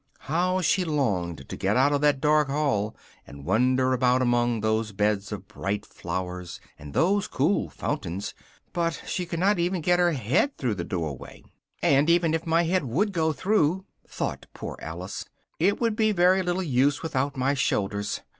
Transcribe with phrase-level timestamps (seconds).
[0.21, 2.95] How she longed to get out of that dark hall,
[3.27, 8.33] and wander about among those beds of bright flowers and those cool fountains,
[8.73, 11.43] but she could not even get her head through the doorway,
[11.83, 15.25] "and even if my head would go through," thought poor Alice,
[15.59, 18.21] "it would be very little use without my shoulders.